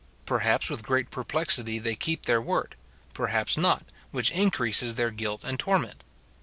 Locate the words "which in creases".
4.09-4.95